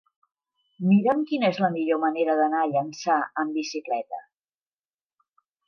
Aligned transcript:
Mira'm 0.91 1.19
quina 1.31 1.51
és 1.53 1.59
la 1.65 1.69
millor 1.75 2.01
manera 2.05 2.37
d'anar 2.41 2.63
a 2.63 2.71
Llançà 2.73 3.21
amb 3.45 3.55
bicicleta. 3.61 4.25